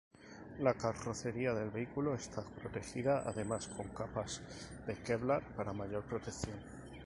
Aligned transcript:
La 0.61 0.73
carrocería 0.73 1.53
del 1.53 1.69
vehículo 1.69 2.15
está 2.15 2.41
protegida 2.43 3.21
además 3.23 3.67
con 3.67 3.87
capas 3.89 4.41
de 4.87 4.95
Kevlar 4.95 5.43
para 5.55 5.73
mayor 5.73 6.05
protección. 6.05 6.57